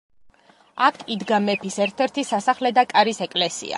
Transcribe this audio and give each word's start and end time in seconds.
აქ 0.85 0.97
იდგა 1.15 1.39
მეფის 1.49 1.77
ერთ-ერთი 1.85 2.25
სასახლე 2.31 2.73
და 2.79 2.87
კარის 2.95 3.23
ეკლესია. 3.29 3.69